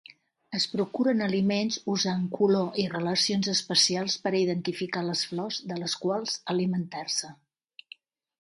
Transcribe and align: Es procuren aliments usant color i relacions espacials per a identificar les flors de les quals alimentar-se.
Es 0.59 0.63
procuren 0.69 1.19
aliments 1.25 1.75
usant 1.95 2.23
color 2.37 2.79
i 2.83 2.87
relacions 2.93 3.51
espacials 3.53 4.17
per 4.25 4.33
a 4.33 4.39
identificar 4.41 5.07
les 5.11 5.23
flors 5.33 5.63
de 5.73 5.81
les 5.85 5.97
quals 6.07 6.37
alimentar-se. 6.57 7.35